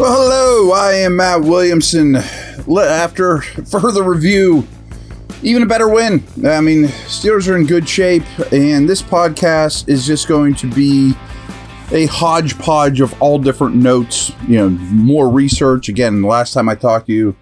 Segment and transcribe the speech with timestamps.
[0.00, 2.16] Well, hello, I am Matt Williamson.
[2.16, 4.66] After further review,
[5.42, 6.24] even a better win.
[6.42, 11.12] I mean, Steelers are in good shape, and this podcast is just going to be
[11.92, 15.90] a hodgepodge of all different notes, you know, more research.
[15.90, 17.36] Again, last time I talked to you,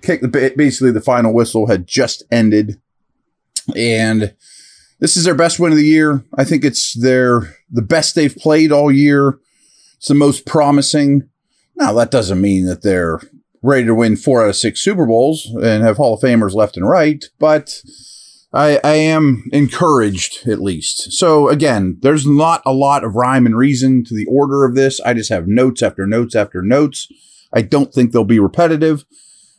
[0.00, 2.80] kick, the, basically the final whistle had just ended,
[3.76, 4.34] and
[5.00, 6.24] this is their best win of the year.
[6.34, 9.38] I think it's their the best they've played all year.
[9.98, 11.29] It's the most promising.
[11.80, 13.20] Now that doesn't mean that they're
[13.62, 16.76] ready to win four out of six Super Bowls and have Hall of Famers left
[16.76, 17.80] and right, but
[18.52, 21.12] I, I am encouraged at least.
[21.12, 25.00] So again, there's not a lot of rhyme and reason to the order of this.
[25.00, 27.08] I just have notes after notes after notes.
[27.50, 29.06] I don't think they'll be repetitive,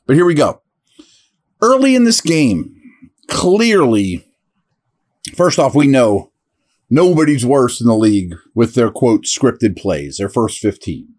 [0.05, 0.61] but here we go.
[1.59, 2.75] Early in this game,
[3.29, 4.27] clearly,
[5.35, 6.31] first off, we know
[6.87, 11.15] nobody's worse in the league with their quote scripted plays, their first 15.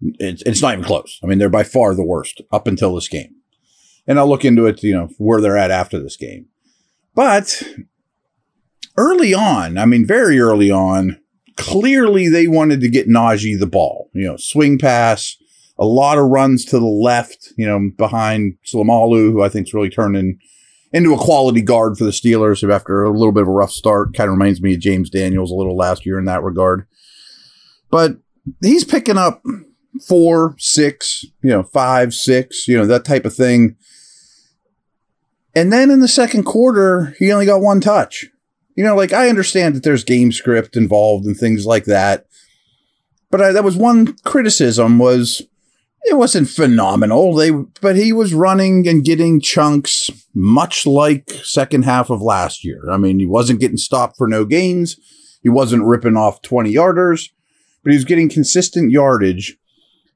[0.00, 1.18] It's, it's not even close.
[1.22, 3.34] I mean, they're by far the worst up until this game.
[4.06, 6.46] And I'll look into it, you know, where they're at after this game.
[7.14, 7.62] But
[8.96, 11.20] early on, I mean, very early on,
[11.56, 15.36] clearly they wanted to get Najee the ball, you know, swing pass,
[15.78, 19.74] a lot of runs to the left, you know, behind Seumalo, who I think is
[19.74, 20.38] really turning
[20.92, 24.14] into a quality guard for the Steelers after a little bit of a rough start.
[24.14, 26.86] Kind of reminds me of James Daniels a little last year in that regard.
[27.90, 28.16] But
[28.62, 29.42] he's picking up
[30.06, 33.76] four, six, you know, five, six, you know, that type of thing.
[35.54, 38.26] And then in the second quarter, he only got one touch.
[38.76, 42.26] You know, like I understand that there's game script involved and things like that.
[43.30, 45.42] But I, that was one criticism was
[46.04, 47.34] it wasn't phenomenal.
[47.34, 52.88] They but he was running and getting chunks much like second half of last year.
[52.90, 54.96] I mean, he wasn't getting stopped for no gains.
[55.42, 57.28] He wasn't ripping off 20 yarders,
[57.82, 59.57] but he was getting consistent yardage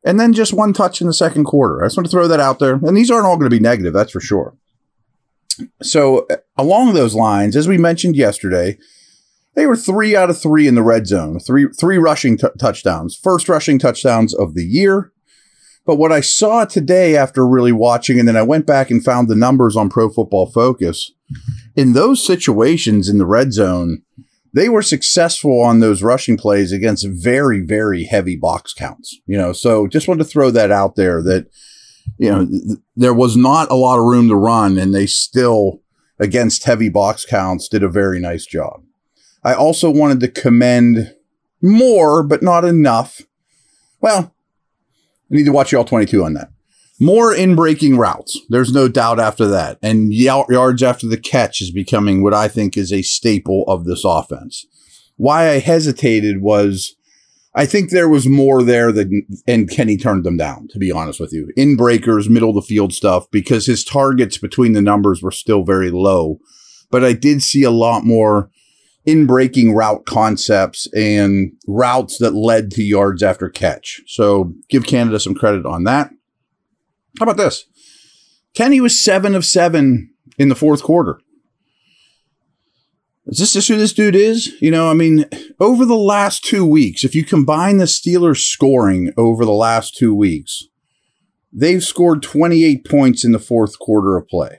[0.04, 1.82] and then just one touch in the second quarter.
[1.82, 2.74] I just want to throw that out there.
[2.74, 4.56] And these aren't all going to be negative, that's for sure.
[5.82, 8.78] So, uh, along those lines, as we mentioned yesterday,
[9.54, 13.14] they were three out of three in the red zone, three three rushing t- touchdowns,
[13.14, 15.12] first rushing touchdowns of the year.
[15.84, 19.28] But what I saw today after really watching, and then I went back and found
[19.28, 21.10] the numbers on Pro Football Focus,
[21.74, 24.02] in those situations in the red zone,
[24.54, 29.18] they were successful on those rushing plays against very, very heavy box counts.
[29.26, 31.46] You know, so just wanted to throw that out there that,
[32.18, 35.80] you know, th- there was not a lot of room to run and they still,
[36.18, 38.82] against heavy box counts, did a very nice job.
[39.44, 41.14] I also wanted to commend
[41.60, 43.22] more, but not enough.
[44.00, 44.34] Well,
[45.30, 46.50] I need to watch All 22 on that.
[47.02, 48.38] More in breaking routes.
[48.48, 49.78] There's no doubt after that.
[49.82, 54.04] And yards after the catch is becoming what I think is a staple of this
[54.04, 54.64] offense.
[55.16, 56.94] Why I hesitated was
[57.56, 61.18] I think there was more there than, and Kenny turned them down, to be honest
[61.18, 61.50] with you.
[61.56, 65.64] In breakers, middle of the field stuff, because his targets between the numbers were still
[65.64, 66.38] very low.
[66.90, 68.48] But I did see a lot more
[69.04, 74.00] in breaking route concepts and routes that led to yards after catch.
[74.06, 76.10] So give Canada some credit on that.
[77.18, 77.64] How about this?
[78.54, 81.20] Kenny was seven of seven in the fourth quarter.
[83.26, 84.52] Is this just who this dude is?
[84.60, 85.26] You know, I mean,
[85.60, 90.14] over the last two weeks, if you combine the Steelers' scoring over the last two
[90.14, 90.64] weeks,
[91.52, 94.58] they've scored 28 points in the fourth quarter of play.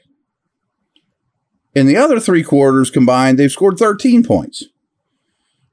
[1.75, 4.63] In the other three quarters combined, they've scored 13 points.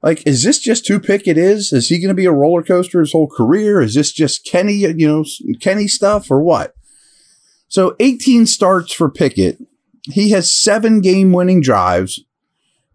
[0.01, 1.71] Like, is this just who Pickett is?
[1.71, 3.81] Is he going to be a roller coaster his whole career?
[3.81, 5.25] Is this just Kenny, you know,
[5.59, 6.73] Kenny stuff or what?
[7.67, 9.59] So 18 starts for Pickett.
[10.03, 12.23] He has seven game winning drives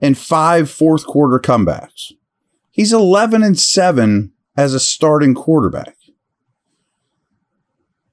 [0.01, 2.13] and five fourth quarter comebacks.
[2.71, 5.97] He's 11 and 7 as a starting quarterback.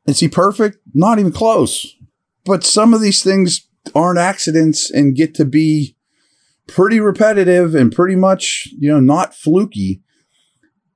[0.05, 0.77] Is he perfect?
[0.93, 1.95] Not even close.
[2.45, 5.92] But some of these things aren't accidents and get to be
[6.67, 10.01] pretty repetitive and pretty much, you know, not fluky.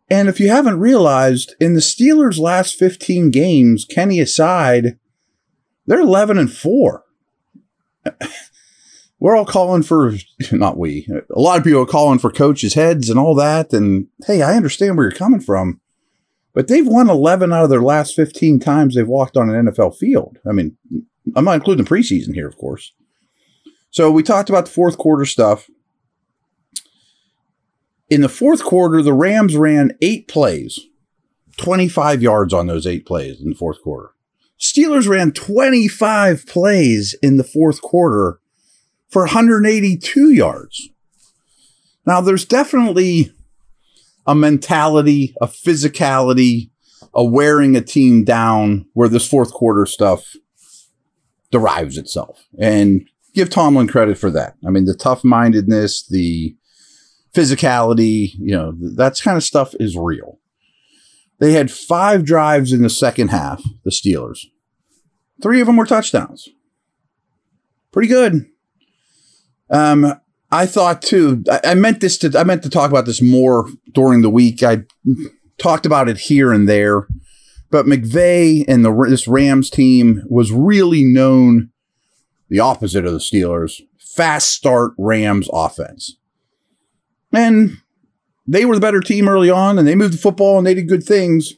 [0.09, 4.97] And if you haven't realized, in the Steelers' last 15 games, Kenny aside,
[5.85, 7.03] they're 11 and 4.
[9.19, 10.13] We're all calling for,
[10.51, 13.73] not we, a lot of people are calling for coaches' heads and all that.
[13.73, 15.81] And hey, I understand where you're coming from,
[16.53, 19.97] but they've won 11 out of their last 15 times they've walked on an NFL
[19.97, 20.37] field.
[20.47, 20.77] I mean,
[21.35, 22.93] I'm not including the preseason here, of course.
[23.91, 25.69] So we talked about the fourth quarter stuff.
[28.09, 30.79] In the fourth quarter, the Rams ran eight plays,
[31.57, 34.11] 25 yards on those eight plays in the fourth quarter.
[34.59, 38.39] Steelers ran 25 plays in the fourth quarter
[39.09, 40.89] for 182 yards.
[42.05, 43.31] Now, there's definitely
[44.25, 46.69] a mentality, a physicality,
[47.13, 50.35] a wearing a team down where this fourth quarter stuff
[51.51, 52.45] derives itself.
[52.59, 53.07] And
[53.37, 54.55] give Tomlin credit for that.
[54.65, 56.55] I mean, the tough mindedness, the
[57.33, 60.39] physicality, you know, that's kind of stuff is real.
[61.39, 64.39] They had five drives in the second half, the Steelers.
[65.41, 66.49] Three of them were touchdowns.
[67.91, 68.47] Pretty good.
[69.69, 70.19] Um,
[70.51, 71.43] I thought too.
[71.49, 72.35] I, I, meant this to.
[72.37, 74.63] I meant to talk about this more during the week.
[74.63, 74.83] I
[75.59, 77.07] talked about it here and there,
[77.69, 81.69] but McVay and the this Rams team was really known
[82.49, 83.81] the opposite of the Steelers.
[83.99, 86.17] Fast start Rams offense,
[87.31, 87.77] and
[88.47, 90.89] they were the better team early on, and they moved the football and they did
[90.89, 91.53] good things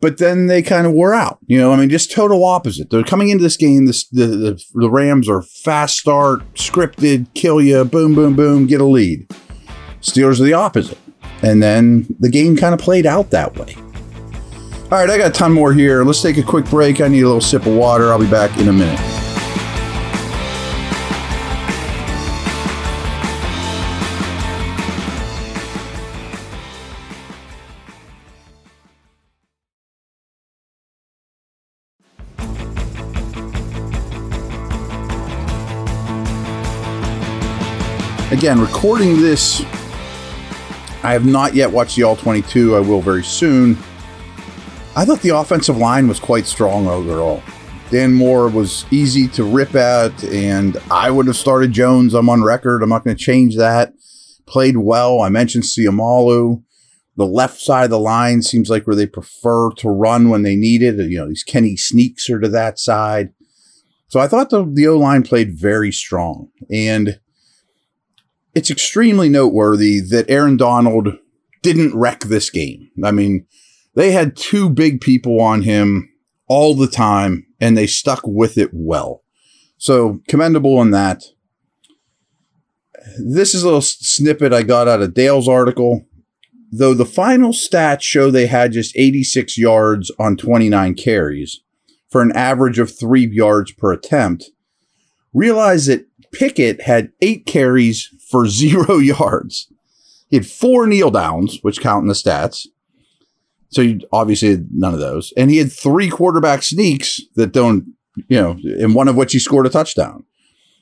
[0.00, 1.38] but then they kind of wore out.
[1.46, 2.90] You know, I mean, just total opposite.
[2.90, 3.86] They're coming into this game.
[3.86, 8.80] This, the, the the Rams are fast start, scripted, kill you, boom, boom, boom, get
[8.80, 9.28] a lead.
[10.00, 10.98] Steelers are the opposite,
[11.42, 13.74] and then the game kind of played out that way.
[14.84, 16.04] All right, I got a ton more here.
[16.04, 17.00] Let's take a quick break.
[17.00, 18.12] I need a little sip of water.
[18.12, 19.15] I'll be back in a minute.
[38.36, 39.62] Again, recording this,
[41.02, 42.76] I have not yet watched the All 22.
[42.76, 43.78] I will very soon.
[44.94, 47.42] I thought the offensive line was quite strong overall.
[47.90, 52.12] Dan Moore was easy to rip at, and I would have started Jones.
[52.12, 52.82] I'm on record.
[52.82, 53.94] I'm not going to change that.
[54.44, 55.22] Played well.
[55.22, 56.62] I mentioned Seumalo.
[57.16, 60.56] The left side of the line seems like where they prefer to run when they
[60.56, 60.96] need it.
[60.96, 63.32] You know, these Kenny sneaks are to that side.
[64.08, 66.50] So I thought the, the O line played very strong.
[66.70, 67.18] And
[68.56, 71.18] it's extremely noteworthy that Aaron Donald
[71.62, 72.90] didn't wreck this game.
[73.04, 73.46] I mean,
[73.94, 76.10] they had two big people on him
[76.48, 79.22] all the time and they stuck with it well.
[79.76, 81.24] So commendable on that.
[83.18, 86.06] This is a little snippet I got out of Dale's article.
[86.72, 91.60] Though the final stats show they had just 86 yards on 29 carries
[92.08, 94.46] for an average of three yards per attempt,
[95.34, 99.72] realize that Pickett had eight carries for zero yards.
[100.28, 102.66] He had four kneel downs, which count in the stats.
[103.70, 105.32] So you obviously had none of those.
[105.36, 107.94] And he had three quarterback sneaks that don't,
[108.28, 110.24] you know, in one of which he scored a touchdown.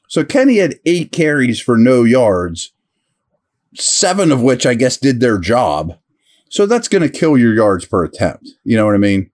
[0.08, 2.72] So Kenny had eight carries for no yards,
[3.74, 5.98] seven of which I guess did their job.
[6.50, 8.48] So that's going to kill your yards per attempt.
[8.64, 9.30] You know what I mean?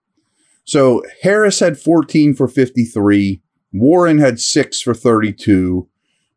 [0.63, 3.41] So Harris had 14 for 53.
[3.73, 5.87] Warren had six for 32.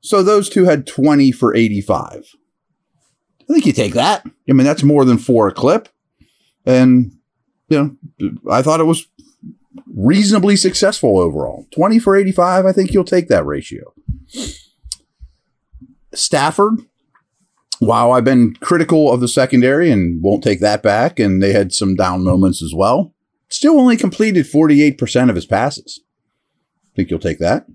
[0.05, 2.37] So those two had 20 for 85.
[3.41, 4.23] I think you take that.
[4.49, 5.89] I mean, that's more than four a clip.
[6.67, 7.13] And,
[7.71, 9.07] you know, I thought it was
[9.87, 11.67] reasonably successful overall.
[11.75, 13.95] 20 for 85, I think you'll take that ratio.
[16.13, 16.81] Stafford,
[17.81, 21.73] wow, I've been critical of the secondary and won't take that back, and they had
[21.73, 23.15] some down moments as well,
[23.49, 26.01] still only completed 48% of his passes.
[26.93, 27.67] I think you'll take that?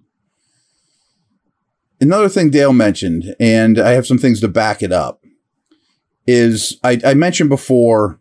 [2.01, 5.21] Another thing Dale mentioned, and I have some things to back it up,
[6.25, 8.19] is I, I mentioned before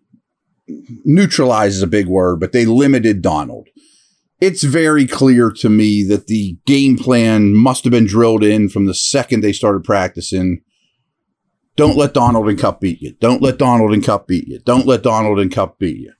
[1.04, 3.68] neutralize is a big word, but they limited Donald.
[4.40, 8.86] It's very clear to me that the game plan must have been drilled in from
[8.86, 10.62] the second they started practicing.
[11.76, 13.14] Don't let Donald and Kupp beat you.
[13.20, 14.60] Don't let Donald and Kupp beat you.
[14.64, 16.12] Don't let Donald and Kupp beat you.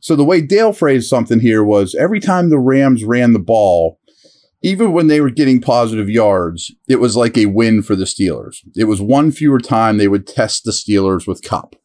[0.00, 4.00] So the way Dale phrased something here was every time the Rams ran the ball,
[4.62, 8.58] even when they were getting positive yards, it was like a win for the Steelers.
[8.76, 11.76] It was one fewer time they would test the Steelers with Kupp.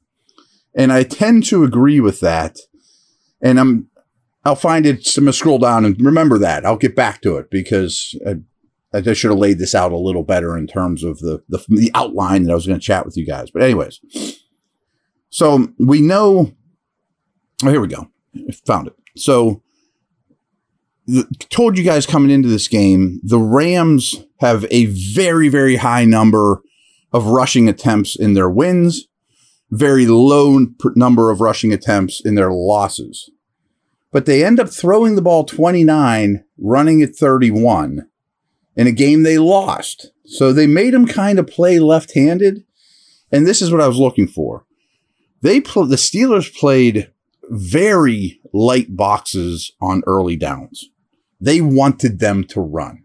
[0.76, 2.58] And I tend to agree with that.
[3.42, 3.90] And I'm
[4.46, 5.06] I'll find it.
[5.18, 6.66] I'm gonna scroll down and remember that.
[6.66, 8.36] I'll get back to it because I,
[8.94, 11.92] I should have laid this out a little better in terms of the, the, the
[11.94, 13.52] outline that I was going to chat with you guys.
[13.52, 14.00] But anyways,
[15.30, 16.54] so we know.
[17.64, 18.10] Oh, here we go.
[18.66, 18.94] Found it.
[19.18, 19.62] So
[21.50, 26.62] told you guys coming into this game, the Rams have a very, very high number
[27.14, 29.08] of rushing attempts in their wins,
[29.72, 33.30] very low number of rushing attempts in their losses.
[34.12, 38.08] But they end up throwing the ball 29, running at 31
[38.76, 40.12] in a game they lost.
[40.26, 42.64] So they made them kind of play left handed.
[43.32, 44.66] And this is what I was looking for.
[45.42, 47.12] They pl- the Steelers played
[47.50, 50.90] very light boxes on early downs.
[51.40, 53.04] They wanted them to run.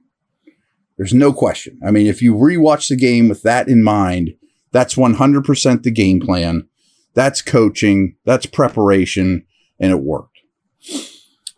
[0.97, 1.79] There's no question.
[1.85, 4.31] I mean, if you rewatch the game with that in mind,
[4.71, 6.69] that's 100% the game plan.
[7.15, 8.17] That's coaching.
[8.25, 9.45] That's preparation.
[9.81, 10.39] and it worked.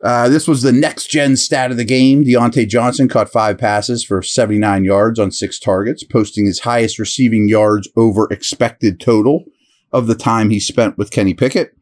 [0.02, 2.24] Uh, this was the next gen stat of the game.
[2.24, 7.48] Diontae Johnson caught five passes for 79 yards on six targets, posting his highest receiving
[7.48, 9.44] yards over expected total
[9.92, 11.76] of the time he spent with Kenny Pickett,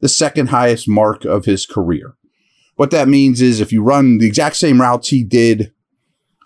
[0.00, 2.17] the second highest mark of his career.
[2.78, 5.72] What that means is if you run the exact same routes he did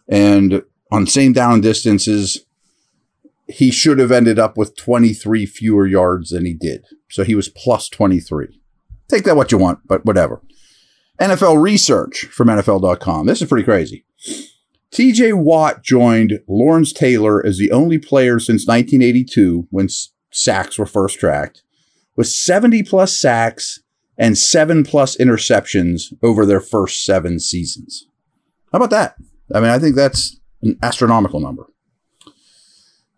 [0.09, 2.47] and on same down distances,
[3.49, 6.87] he should have ended up with 23 fewer yards than he did.
[7.11, 8.59] So he was plus 23.
[9.09, 10.41] Take that what you want, but whatever.
[11.21, 13.27] NFL research from NFL.com.
[13.27, 14.07] This is pretty crazy.
[14.91, 19.91] TJ Watt joined Lawrence Taylor as the only player since 1982 when
[20.31, 21.63] sacks were first tracked
[22.17, 23.82] with 70 plus sacks
[24.19, 28.07] and seven plus interceptions over their first seven seasons.
[28.73, 29.17] How about that?
[29.55, 31.67] I mean, I think that's an astronomical number.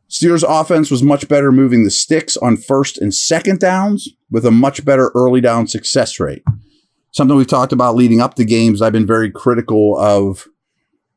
[0.09, 4.51] Steelers offense was much better moving the sticks on first and second downs with a
[4.51, 6.43] much better early down success rate
[7.15, 8.83] something we've talked about leading up to games.
[8.83, 10.49] I've been very critical of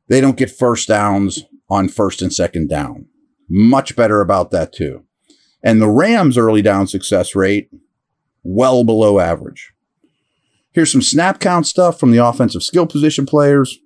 [0.07, 3.07] they don't get first downs on first and second down.
[3.49, 5.03] Much better about that too.
[5.63, 7.69] And the Rams' early down success rate,
[8.47, 9.73] well below average.
[10.71, 13.77] Here's some snap count stuff from the offensive skill position players.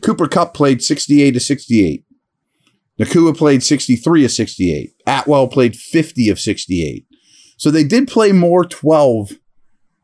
[0.00, 2.04] Cooper Kupp played 68 to 68.
[2.98, 4.92] Nacua played 63 of 68.
[5.06, 7.06] Atwell played 50 of 68.
[7.56, 9.32] So they did play more 12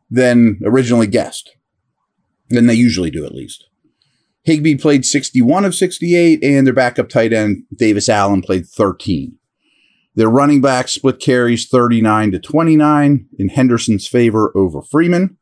[0.09, 1.51] than originally guessed,
[2.49, 3.67] than they usually do at least.
[4.43, 9.38] Higbee played 61 of 68, and their backup tight end, Davis Allen, played 13.
[10.15, 15.37] Their running back split carries 39 to 29 in Henderson's favor over Freeman.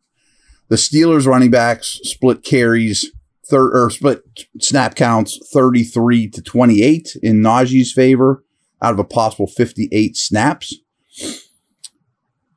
[0.69, 3.11] The Steelers running backs split carries
[3.49, 4.21] thir- or split
[4.59, 8.43] snap counts 33 to 28 in Najee's favor
[8.81, 10.75] out of a possible 58 snaps.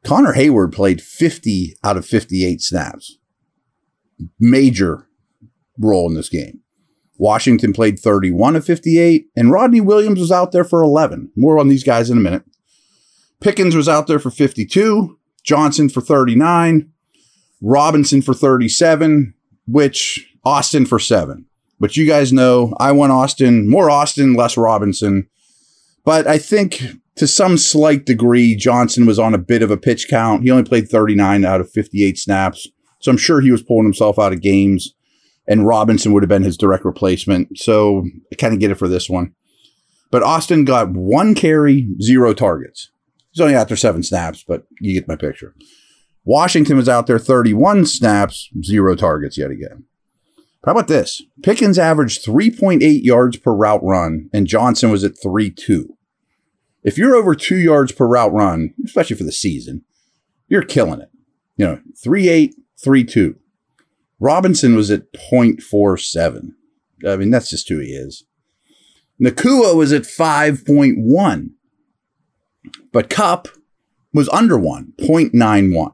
[0.04, 3.18] Connor Heyward played 50 out of 58 snaps.
[4.38, 5.06] Major
[5.78, 6.60] role in this game.
[7.20, 11.30] Washington played 31 of 58, and Rodney Williams was out there for 11.
[11.36, 12.44] More on these guys in a minute.
[13.40, 16.90] Pickens was out there for 52, Johnson for 39,
[17.60, 19.34] Robinson for 37,
[19.66, 21.44] which Austin for 7.
[21.78, 25.28] But you guys know I want Austin, more Austin, less Robinson.
[26.04, 26.82] But I think
[27.16, 30.42] to some slight degree, Johnson was on a bit of a pitch count.
[30.42, 32.66] He only played 39 out of 58 snaps.
[33.00, 34.94] So I'm sure he was pulling himself out of games,
[35.50, 37.58] and Robinson would have been his direct replacement.
[37.58, 39.34] So I kind of get it for this one.
[40.12, 42.90] But Austin got one carry, zero targets.
[43.32, 45.56] He's only out there seven snaps, but you get my picture.
[46.24, 49.84] Washington was out there 31 snaps, zero targets yet again.
[50.64, 51.20] How about this?
[51.42, 55.86] Pickens averaged 3.8 yards per route run, and Johnson was at 3.2.
[56.84, 59.84] If you're over two yards per route run, especially for the season,
[60.48, 61.10] you're killing it.
[61.56, 62.52] You know, 3.8,
[62.84, 63.34] 3.2.
[64.20, 66.50] Robinson was at 0.47.
[67.06, 68.24] I mean, that's just who he is.
[69.20, 71.50] Nacua was at 5.1.
[72.92, 73.48] But Kupp
[74.12, 75.92] was under one, 0.91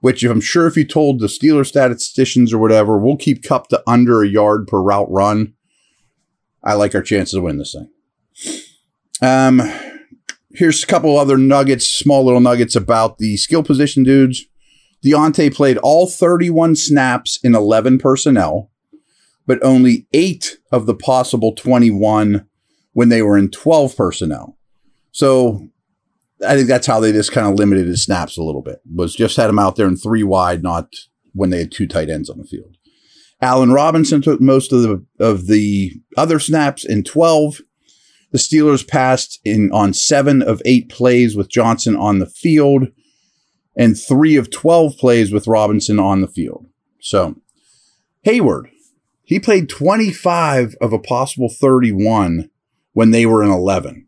[0.00, 3.82] which I'm sure if you told the Steeler statisticians or whatever, we'll keep Kupp to
[3.86, 5.54] under a yard per route run.
[6.62, 7.90] I like our chances of winning this thing.
[9.20, 9.60] Um,
[10.52, 14.44] here's a couple other nuggets, small little nuggets about the skill position dudes.
[15.04, 18.70] Diontae played all 31 snaps in 11 personnel,
[19.46, 22.46] but only eight of the possible 21
[22.92, 24.58] when they were in 12 personnel.
[25.12, 25.68] So
[26.46, 28.80] I think that's how they just kind of limited his snaps a little bit.
[28.92, 30.92] Was just had him out there in three wide, not
[31.32, 32.76] when they had two tight ends on the field.
[33.40, 37.60] Allen Robinson took most of the of the other snaps in 12.
[38.30, 42.88] The Steelers passed in on 7 of 8 plays with Johnson on the field
[43.78, 46.66] and 3 of 12 plays with Robinson on the field.
[47.00, 47.36] So,
[48.26, 48.68] Heyward,
[49.22, 52.50] he played 25 of a possible 31
[52.92, 54.06] when they were in 11.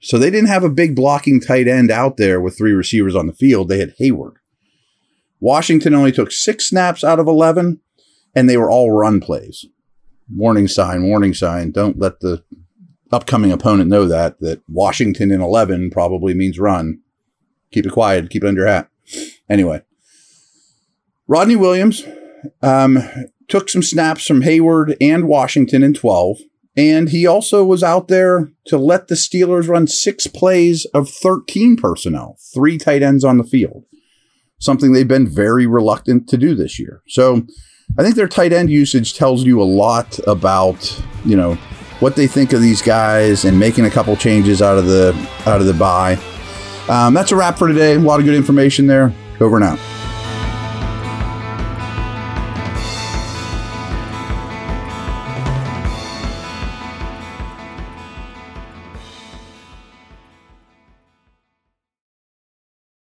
[0.00, 3.28] So they didn't have a big blocking tight end out there with three receivers on
[3.28, 3.68] the field.
[3.68, 4.34] They had Heyward.
[5.38, 7.80] Washington only took six snaps out of 11,
[8.34, 9.66] and they were all run plays.
[10.34, 11.70] Warning sign, warning sign.
[11.70, 12.42] Don't let the
[13.12, 17.00] upcoming opponent know that, that Washington in 11 probably means run.
[17.70, 18.88] Keep it quiet, keep it under your hat.
[19.52, 19.82] Anyway,
[21.28, 22.04] Rodney Williams
[22.62, 22.98] um,
[23.48, 26.38] took some snaps from Heyward and Washington in 12.
[26.74, 31.76] And he also was out there to let the Steelers run six plays of 13
[31.76, 33.84] personnel, three tight ends on the field,
[34.58, 37.02] something they've been very reluctant to do this year.
[37.06, 37.42] So
[37.98, 41.56] I think their tight end usage tells you a lot about, you know,
[42.00, 45.60] what they think of these guys and making a couple changes out of the out
[45.60, 46.18] of the bye.
[46.88, 47.94] Um, that's a wrap for today.
[47.94, 49.12] A lot of good information there.
[49.40, 49.91] Over now.